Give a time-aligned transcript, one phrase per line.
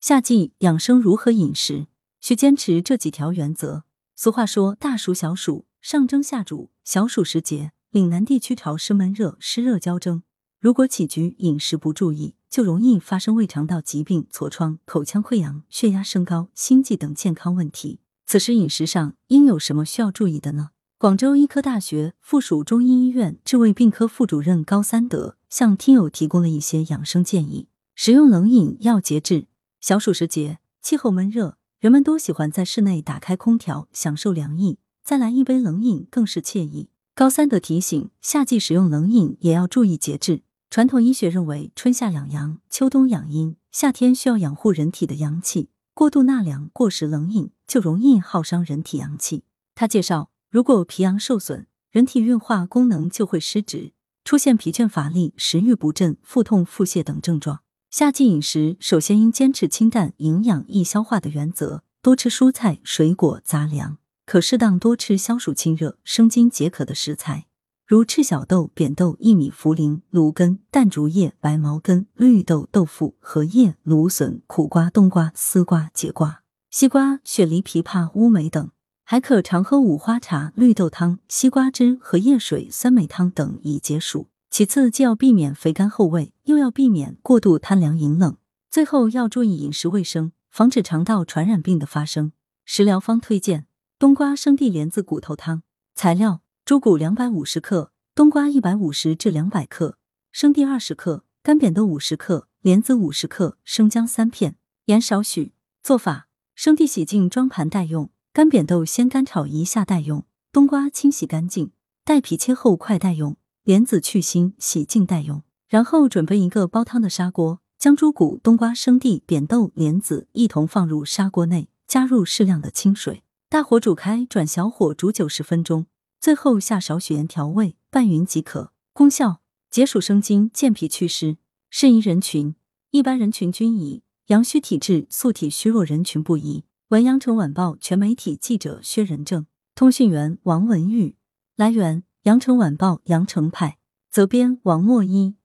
[0.00, 1.88] 夏季养生如何饮食？
[2.20, 3.82] 需坚持这几条原则。
[4.14, 10.22] 俗话说：“大暑小暑，上蒸下煮。”小暑时节，岭南地区潮湿闷热，湿热交蒸。
[10.60, 17.98] 如果起居饮食不注意，就容易发生胃肠道疾病、痤疮、口腔溃疡、血压升高、心悸等健康问题。
[18.24, 20.70] 此时饮食上应有什么需要注意的呢？
[20.96, 29.46] 广州医科大学附属中医医院治胃病科副主任高三德向听友提供了一些养生建议：食用冷饮要节制。
[29.80, 36.90] 小暑时节，气候闷热，人们都喜欢在室内打开空调，享受凉意，再来一杯冷饮更是惬意。
[37.14, 40.42] 高三德提醒，夏季使用冷饮也要注意节制。
[40.70, 49.44] 传统医学认为，春夏养阳，秋冬养阴，夏天需要养护人体的阳气，过度纳凉、过食冷饮就容易耗伤人体阳气。
[49.74, 50.30] 他介绍。
[50.50, 53.92] 如果脾阳受损，人体运化功能就会失职，
[54.24, 57.60] 出现疲倦乏力、食欲不振、腹痛、腹泻等症状。
[57.90, 67.46] 夏季饮食首先应坚持清淡、营养、易消化的原则，多吃蔬菜、水果、杂粮，可适当多吃消暑清热、生津解渴的食材，
[67.86, 78.70] 如赤小豆、扁豆、薏米、茯苓、芦根、淡竹叶、白茅根、绿豆、豆腐、荷叶、芦笋、苦瓜、冬瓜、丝瓜、节瓜、西瓜、雪梨、枇杷、乌梅等。
[79.04, 84.26] 还可常喝五花茶、绿豆汤、西瓜汁、荷叶水、酸梅汤等以解暑。
[84.50, 88.36] 其次，既要避免肥甘厚味，又要避免过度贪凉饮冷。
[88.70, 92.32] 最后，要注意饮食卫生，防止肠道传染病的发生。
[92.64, 93.66] 食疗方推荐：
[93.98, 95.62] 冬瓜生地莲子骨头汤。
[95.94, 99.98] 材料：猪骨两百五十克，冬瓜一百五十至两百克，
[100.32, 105.52] 生地二十克，干扁豆五十克，莲子五十克，生姜三片，盐少许。
[105.82, 108.10] 做法：生地洗净装盘待用。
[108.32, 111.72] 干扁豆先干炒一下待用，冬瓜清洗干净，
[112.04, 113.36] 带皮切厚块待用，
[113.68, 115.42] 莲子去腥洗净待用。
[115.68, 125.84] 然后准备一个煲汤的砂锅，将猪骨、冬瓜、生地、扁豆、莲子一同放入砂锅内，加入适量的清水，大火煮开，转小火煮九十分钟，
[126.18, 128.72] 最后下少许盐调味，拌匀即可。
[128.94, 131.36] 功效：解暑生津，健脾祛湿。
[131.68, 132.54] 适宜人群：
[132.92, 136.64] 一般人群均宜，阳虚体质、素体虚弱人群不宜。
[136.88, 139.44] 文阳城晚报全媒体记者薛仁正，
[139.74, 141.16] 通讯员王文玉。
[141.54, 143.78] 来源：羊城晚报羊城派，
[144.10, 145.37] 责编王墨一。